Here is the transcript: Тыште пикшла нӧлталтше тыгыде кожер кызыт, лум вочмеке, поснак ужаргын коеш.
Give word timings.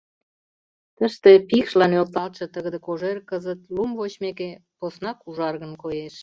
Тыште 0.97 1.31
пикшла 1.49 1.85
нӧлталтше 1.91 2.45
тыгыде 2.53 2.79
кожер 2.87 3.17
кызыт, 3.29 3.61
лум 3.75 3.91
вочмеке, 3.99 4.49
поснак 4.77 5.17
ужаргын 5.29 5.73
коеш. 5.83 6.15